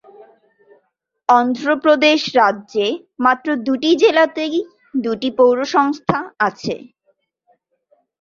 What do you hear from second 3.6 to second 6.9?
দুটি জেলাতেই দুটি পৌরসংস্থা আছে।